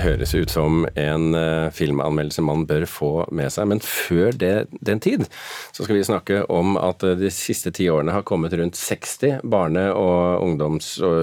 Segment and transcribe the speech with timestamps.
[0.00, 3.68] høres ut som en uh, filmanmeldelse man bør få med seg.
[3.70, 4.52] Men før det,
[4.84, 5.26] den tid
[5.74, 9.40] så skal vi snakke om at uh, de siste ti årene har kommet rundt 60
[9.46, 11.16] barne- og ungdoms- og,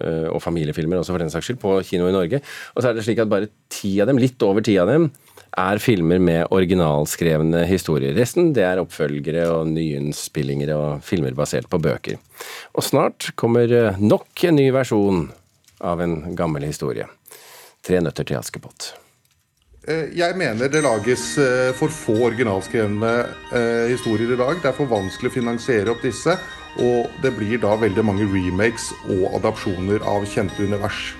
[0.00, 2.42] uh, og, familiefilmer, også for den saks skyld, på kino i Norge.
[2.74, 5.10] Og så er det slik at bare ti av dem, litt over ti av dem,
[5.58, 8.14] er filmer med originalskrevne historier.
[8.14, 12.20] Resten det er oppfølgere og nyinnspillinger og filmer basert på bøker.
[12.78, 15.24] Og snart kommer nok en ny versjon
[15.80, 17.08] av en gammel historie.
[17.86, 18.92] Tre nøtter til Askepott.
[19.88, 23.12] Eh, jeg mener det lages eh, for få originalskrevne
[23.56, 24.58] eh, historier i dag.
[24.60, 26.36] Det er for vanskelig å finansiere opp disse.
[26.84, 31.14] Og det blir da veldig mange remakes og adopsjoner av kjente univers.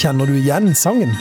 [0.00, 1.14] Kjenner du igjen sangen?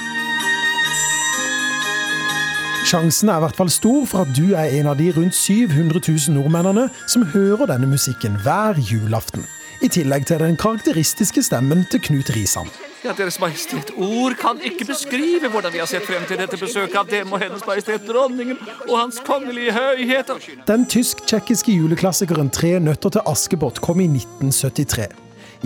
[2.83, 6.01] Sjansen er i hvert fall stor for at du er en av de rundt 700
[6.03, 9.45] 000 nordmennene som hører denne musikken hver julaften.
[9.85, 12.69] I tillegg til den karakteristiske stemmen til Knut Risan.
[13.03, 16.95] Ja, Deres Majestet, ord kan ikke beskrive hvordan vi har sett frem til dette besøket
[17.01, 20.37] av Dem og Hennes Majestet Dronningen og Hans Kongelige Høyheter.
[20.69, 25.09] Den tysk-tsjekkiske juleklassikeren Tre nøtter til Askepott kom i 1973.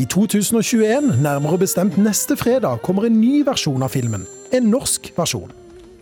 [0.02, 4.26] I 2021, nærmere bestemt neste fredag, kommer en ny versjon av filmen.
[4.50, 5.54] En norsk versjon.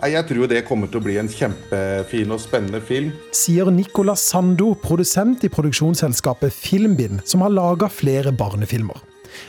[0.06, 3.11] Jeg tror det kommer til å bli en kjempefin og spennende film.
[3.36, 9.03] Sier Nicolas Sando, produsent i produksjonsselskapet Filmbind, som har laga flere barnefilmer.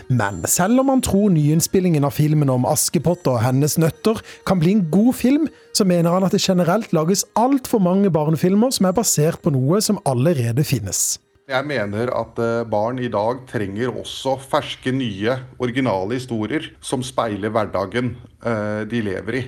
[0.08, 4.76] Men selv om han tror nyinnspillingen av filmen om Askepott og hennes nøtter kan bli
[4.76, 8.96] en god film, så mener han at det generelt lages altfor mange barnefilmer som er
[8.96, 11.16] basert på noe som allerede finnes.
[11.46, 17.52] Jeg mener at eh, barn i dag trenger også ferske, nye, originale historier som speiler
[17.54, 19.44] hverdagen eh, de lever i.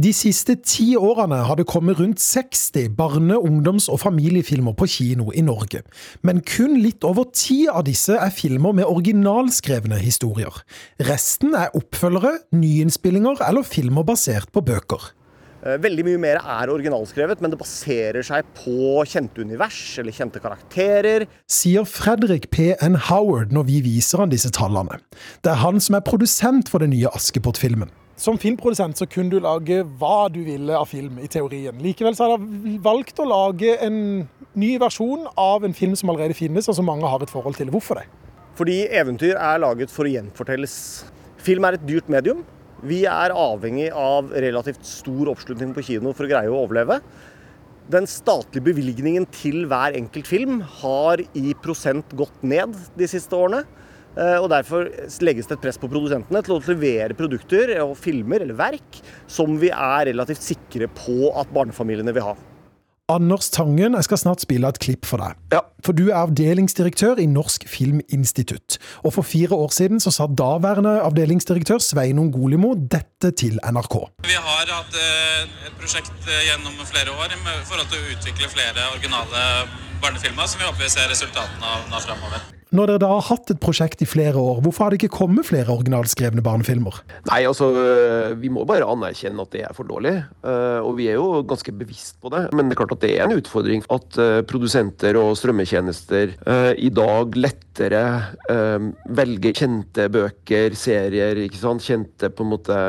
[0.00, 5.26] De siste ti årene har det kommet rundt 60 barne-, ungdoms- og familiefilmer på kino
[5.36, 5.82] i Norge.
[6.24, 10.62] Men kun litt over ti av disse er filmer med originalskrevne historier.
[10.96, 15.12] Resten er oppfølgere, nyinnspillinger eller filmer basert på bøker.
[15.60, 20.40] Eh, veldig mye mer er originalskrevet, men det baserer seg på kjente univers eller kjente
[20.40, 21.28] karakterer.
[21.44, 22.72] Sier Fredrik P.
[22.80, 22.96] N.
[23.10, 25.02] Howard når vi viser han disse tallene.
[25.44, 27.92] Det er han som er produsent for den nye Askepott-filmen.
[28.20, 31.78] Som filmprodusent så kunne du lage hva du ville av film, i teorien.
[31.82, 34.28] Likevel så har jeg valgt å lage en
[34.58, 37.72] ny versjon av en film som allerede finnes, og som mange har et forhold til.
[37.72, 38.06] Hvorfor det?
[38.58, 40.74] Fordi eventyr er laget for å gjenfortelles.
[41.42, 42.44] Film er et dyrt medium.
[42.84, 47.00] Vi er avhengig av relativt stor oppslutning på kino for å greie å overleve.
[47.90, 53.64] Den statlige bevilgningen til hver enkelt film har i prosent gått ned de siste årene.
[54.16, 54.88] Eh, og Derfor
[55.24, 59.58] legges det et press på produsentene til å levere produkter og filmer eller verk som
[59.60, 62.38] vi er relativt sikre på at barnefamiliene vil ha.
[63.10, 65.36] Anders Tangen, jeg skal snart spille et klipp for deg.
[65.52, 65.60] Ja.
[65.84, 68.78] For du er avdelingsdirektør i Norsk Filminstitutt.
[69.02, 73.98] Og for fire år siden så sa daværende avdelingsdirektør Sveinung Golimo dette til NRK.
[74.30, 78.50] Vi har hatt eh, et prosjekt eh, gjennom flere år i forhold til å utvikle
[78.54, 79.44] flere originale
[80.02, 82.61] barnefilmer som vi håper vi ser resultatene av nå framover.
[82.72, 85.44] Når dere da har hatt et prosjekt i flere år, hvorfor har det ikke kommet
[85.44, 87.02] flere originalskrevne barnefilmer?
[87.28, 90.14] Nei, altså, øh, Vi må bare anerkjenne at det er for dårlig.
[90.40, 92.46] Øh, og vi er jo ganske bevisst på det.
[92.56, 96.32] Men det er klart at det er en utfordring at øh, produsenter og strømmetjenester
[96.80, 98.02] i dag lettere
[99.20, 101.84] velger kjente bøker, serier, ikke sant?
[101.84, 102.82] kjente på en måte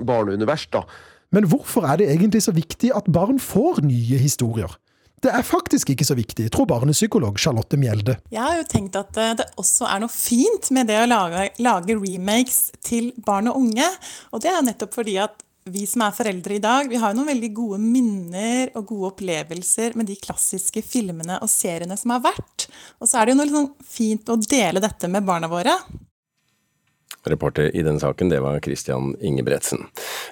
[0.00, 0.66] barneunivers.
[0.72, 0.84] da.
[1.32, 4.72] Men hvorfor er det egentlig så viktig at barn får nye historier?
[5.20, 8.16] Det er faktisk ikke så viktig, tror barnepsykolog Charlotte Mjelde.
[8.32, 11.50] Jeg har jo tenkt at eh, det også er noe fint med det å lage,
[11.60, 13.86] lage remakes til barn og unge.
[14.32, 17.28] Og det er nettopp fordi at vi som er foreldre i dag, vi har noen
[17.28, 22.70] veldig gode minner og gode opplevelser med de klassiske filmene og seriene som har vært.
[22.98, 25.76] Og så er det jo noe liksom fint å dele dette med barna våre.
[27.28, 29.82] Reporter i den saken, det var Christian Ingebretsen.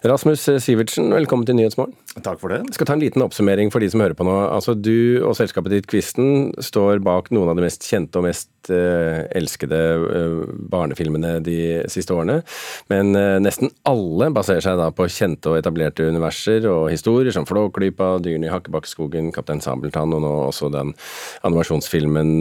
[0.08, 1.92] Rasmus Sivertsen, velkommen til Nyhetsmorgen.
[2.24, 2.62] Takk for det.
[2.64, 4.36] Jeg skal ta en liten oppsummering for de som hører på nå.
[4.48, 8.70] Altså, Du og selskapet ditt Kvisten står bak noen av de mest kjente og mest
[8.72, 10.38] eh, elskede eh,
[10.72, 11.58] barnefilmene de
[11.92, 12.40] siste årene.
[12.88, 17.46] Men eh, nesten alle baserer seg da på kjente og etablerte universer og historier som
[17.48, 20.96] Flåklypa, Dyrene i Hakkebakkeskogen, Kaptein Sabeltann og nå også den
[21.44, 22.34] animasjonsfilmen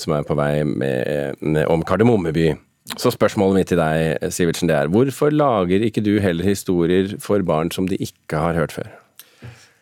[0.00, 1.34] som er på vei med,
[1.70, 2.52] om Kardemommeby.
[2.92, 7.40] Så spørsmålet mitt til deg, Sivertsen, det er hvorfor lager ikke du heller historier for
[7.46, 8.90] barn som de ikke har hørt før?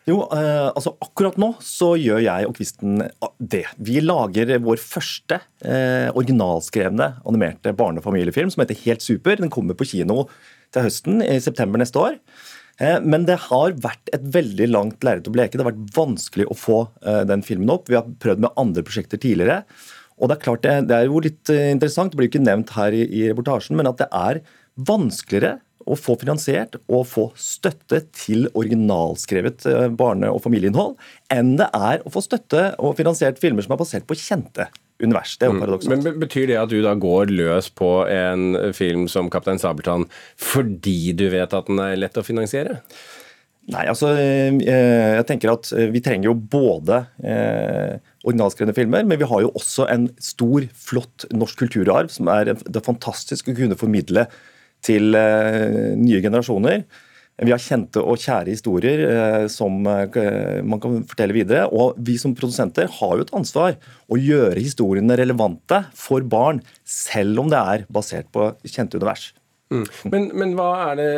[0.07, 3.05] Jo, eh, altså akkurat nå så gjør jeg og Kvisten
[3.39, 3.63] det.
[3.79, 9.39] Vi lager vår første eh, originalskrevne animerte barne- og familiefilm som heter Helt super.
[9.39, 10.25] Den kommer på kino
[10.75, 12.19] til høsten, i september neste år.
[12.81, 15.55] Eh, men det har vært et veldig langt lerret å bleke.
[15.55, 17.87] Det har vært vanskelig å få eh, den filmen opp.
[17.91, 19.63] Vi har prøvd med andre prosjekter tidligere.
[20.23, 22.71] Og Det er klart det, det er jo litt eh, interessant, det blir ikke nevnt
[22.77, 24.39] her i, i reportasjen, men at det er
[24.87, 30.95] vanskeligere å få finansiert og få støtte til originalskrevet eh, barne- og familieinnhold,
[31.33, 34.69] enn det er å få støtte og finansiert filmer som er basert på kjente
[35.03, 35.35] univers.
[35.35, 36.05] Det er jo paradoksalt.
[36.07, 40.07] Men betyr det at du da går løs på en film som 'Kaptein Sabeltann'
[40.39, 42.79] fordi du vet at den er lett å finansiere?
[43.71, 47.95] Nei, altså eh, Jeg tenker at eh, vi trenger jo både eh,
[48.27, 52.75] originalskrevne filmer, men vi har jo også en stor, flott norsk kulturarv som er det
[52.75, 54.27] er fantastisk å kunne formidle
[54.83, 56.81] til nye generasjoner.
[57.39, 61.69] Vi har kjente og kjære historier som man kan fortelle videre.
[61.71, 63.77] Og vi som produsenter har jo et ansvar
[64.11, 69.29] å gjøre historiene relevante for barn, selv om det er basert på kjente univers.
[69.71, 69.87] Mm.
[70.11, 71.09] Men, men hva er det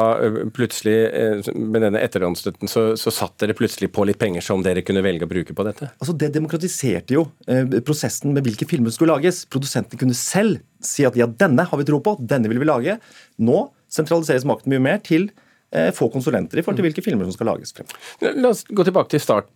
[0.55, 4.85] plutselig, eh, med denne etterhåndsstøtten, så, så satt dere plutselig på litt penger som dere
[4.87, 5.91] kunne velge å bruke på dette?
[5.97, 9.47] Altså Det demokratiserte jo eh, prosessen med hvilke filmer som skulle lages.
[9.49, 12.99] Produsentene kunne selv si at ja, denne har vi tro på, denne vil vi lage.
[13.41, 15.48] Nå sentraliseres makten mye mer til eh,
[15.93, 18.39] få konsulenter i forhold til hvilke filmer som skal lages fremover.
[18.41, 19.51] La oss gå tilbake til start,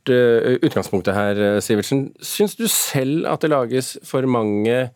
[0.60, 2.10] utgangspunktet her, ø, Sivertsen.
[2.20, 4.90] Syns du selv at det lages for mange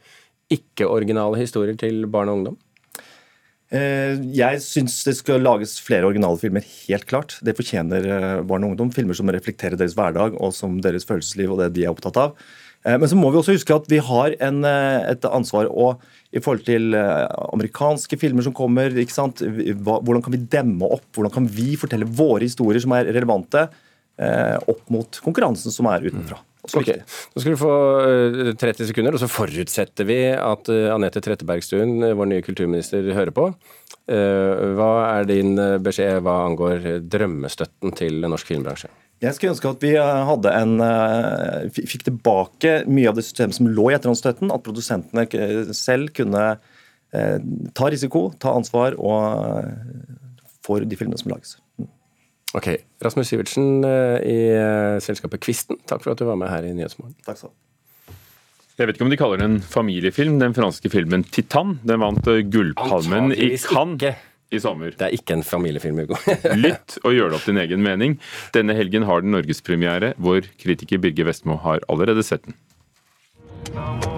[0.52, 2.58] ikke-originale historier til barn og ungdom?
[3.74, 7.38] Eh, Jeg syns det skal lages flere originale filmer, helt klart.
[7.42, 8.92] Det fortjener eh, barn og ungdom.
[8.94, 12.36] Filmer som reflekterer deres hverdag og som deres følelsesliv og det de er opptatt av.
[12.86, 16.02] Eh, Men så må vi også huske at vi har en, eh, et ansvar og,
[16.32, 18.94] i forhold til eh, amerikanske filmer som kommer.
[18.94, 21.08] Hvordan kan vi demme opp?
[21.14, 23.68] Hvordan kan vi fortelle våre historier som er relevante,
[24.16, 26.38] opp mot konkurransen som er utenfra?
[26.40, 26.90] Også Ok.
[27.36, 27.72] Nå skal du få
[28.58, 33.48] 30 sekunder, og så forutsetter vi at Anette Trettebergstuen, vår nye kulturminister, hører på.
[34.10, 35.54] Eh, Hva er din
[35.84, 38.90] beskjed hva angår drømmestøtten til norsk filmbransje?
[39.24, 43.56] Jeg skulle ønske at vi eh, hadde en, eh, fikk tilbake mye av det systemet
[43.56, 44.52] som lå i etterhåndsstøtten.
[44.52, 46.42] At produsentene eh, selv kunne
[47.16, 47.38] eh,
[47.72, 49.22] ta risiko, ta ansvar og,
[49.62, 51.56] eh, for de filmene som lages.
[52.56, 52.70] Ok,
[53.04, 54.38] Rasmus Sivertsen i
[55.04, 57.18] selskapet Kvisten, takk for at du var med her i Nyhetsmorgen.
[57.26, 57.62] Takk skal du ha.
[58.76, 60.34] Jeg vet ikke om de kaller det en familiefilm.
[60.40, 64.10] Den franske filmen 'Titan' den vant eh, Gullpalmen i Cannes ikke.
[64.52, 64.92] i sommer.
[64.92, 66.20] Det er ikke en familiefilm, Hugo.
[66.64, 68.18] Lytt og gjør det opp din egen mening.
[68.52, 70.12] Denne helgen har den norgespremiere.
[70.20, 74.15] Vår kritiker Birger Vestmo har allerede sett den.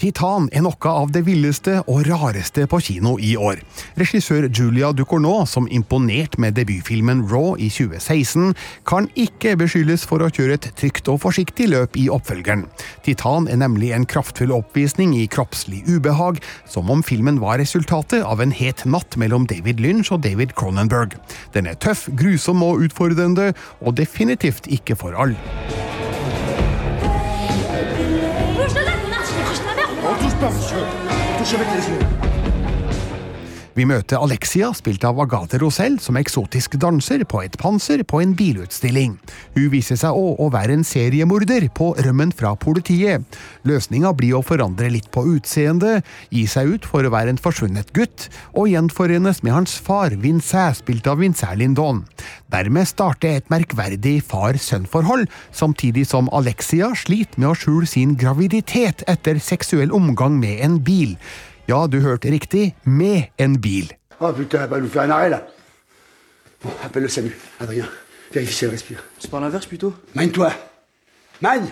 [0.00, 3.58] Titan er noe av det villeste og rareste på kino i år.
[4.00, 8.54] Regissør Julia Ducournau, som imponerte med debutfilmen Raw i 2016,
[8.88, 12.64] kan ikke beskyldes for å kjøre et trygt og forsiktig løp i oppfølgeren.
[13.04, 18.40] Titan er nemlig en kraftfull oppvisning i kroppslig ubehag, som om filmen var resultatet av
[18.40, 21.20] en het natt mellom David Lynch og David Cronenberg.
[21.52, 23.52] Den er tøff, grusom og utfordrende,
[23.84, 25.99] og definitivt ikke for alle.
[30.48, 30.76] monsieur.
[31.38, 32.39] Touche avec les yeux.
[33.78, 38.32] Vi møter Alexia, spilt av Agathe Rosell, som eksotisk danser på et panser på en
[38.34, 39.14] bilutstilling.
[39.54, 43.22] Hun viser seg òg å være en seriemorder på rømmen fra politiet.
[43.68, 47.92] Løsninga blir å forandre litt på utseendet, gi seg ut for å være en forsvunnet
[47.94, 48.26] gutt,
[48.58, 52.02] og gjenforenes med hans far, Vincent, spilt av Vincent Lindon.
[52.50, 59.38] Dermed starter et merkverdig far-sønn-forhold, samtidig som Alexia sliter med å skjule sin graviditet etter
[59.38, 61.14] seksuell omgang med en bil.
[61.68, 63.92] Ja, du hørte riktig, med en bil.
[64.20, 65.46] Oh putain, va nous faire un arrêt là.
[66.62, 67.36] Bon, appelle le SAMU.
[67.60, 67.86] Adrien,
[68.32, 69.02] vérifie si elle respire.
[69.18, 70.52] C'est par l'inverse plutôt Magne-toi
[71.40, 71.68] Magne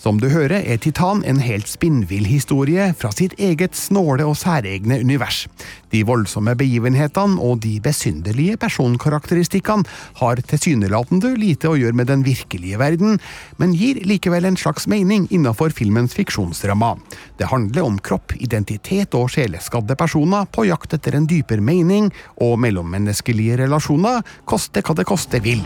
[0.00, 5.00] Som du hører er Titan en helt spinnvill historie fra sitt eget snåle og særegne
[5.02, 5.44] univers.
[5.92, 9.86] De voldsomme begivenhetene og de besynderlige personkarakteristikkene
[10.20, 13.18] har tilsynelatende lite å gjøre med den virkelige verden,
[13.58, 16.94] men gir likevel en slags mening innenfor filmens fiksjonsramma.
[17.38, 22.10] Det handler om kropp, identitet og sjeleskadde personer på jakt etter en dypere mening,
[22.40, 25.64] og mellommenneskelige relasjoner, koste hva det koste vil.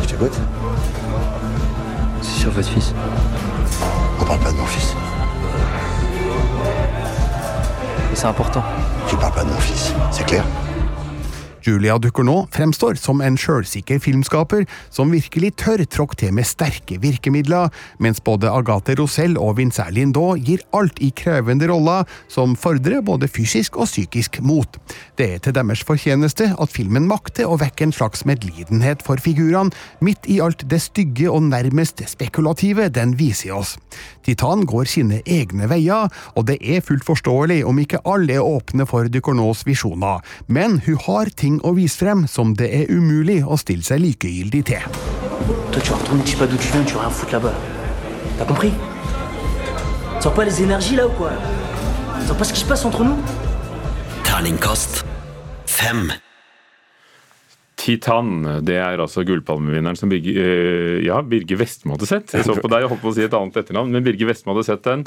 [0.00, 0.59] Je t'écoute.
[2.40, 2.94] Sur votre fils.
[4.18, 4.94] On parle pas de mon fils.
[8.08, 8.64] Mais c'est important.
[9.06, 10.42] Tu parles pas de mon fils, c'est clair?
[11.66, 17.68] Julia Ducournau fremstår som en sjølsikker filmskaper som virkelig tør tråkke til med sterke virkemidler,
[17.98, 23.28] mens både Agathe Rosell og Vincent Lindaux gir alt i krevende roller som fordrer både
[23.28, 24.78] fysisk og psykisk mot.
[25.18, 29.74] Det er til deres fortjeneste at filmen makter å vekke en slags medlidenhet for figurene,
[30.00, 33.76] midt i alt det stygge og nærmest spekulative den viser oss.
[34.24, 38.86] Titan går sine egne veier, og det er fullt forståelig om ikke alle er åpne
[38.88, 43.58] for Ducournaux visjoner, men hun har ting å vise frem som det er umulig å
[43.58, 44.86] stille seg likegyldig til.
[45.72, 47.54] Toi, tu vas retourner, tu sais pas d'où tu viens, tu vas rien foutre là-bas.
[48.38, 48.72] T'as compris
[50.20, 51.32] Sens pas les énergies là ou quoi
[52.26, 53.16] Sens pas ce qui se passe entre nous
[54.24, 55.04] Terningkast
[55.80, 56.12] fem.
[57.80, 62.34] Titan, det er altså gullpalmevinneren som Birge, øh, ja, Birge Vestmo hadde sett.
[62.36, 64.52] Jeg så på deg og holdt på å si et annet etternavn, men Birge Vestmo
[64.52, 65.06] hadde sett den.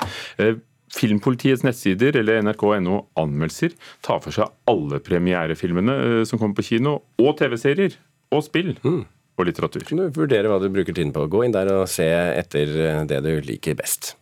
[0.93, 6.67] Eh, Filmpolitiets nettsider eller nrk.no anmeldelser tar for seg alle premierefilmene eh, som kommer på
[6.73, 7.97] kino, og TV-serier,
[8.31, 8.75] og spill.
[9.33, 9.81] Og litteratur.
[9.89, 11.25] Du vurderer hva du bruker tiden på.
[11.25, 14.13] Gå inn der og se etter det du liker best.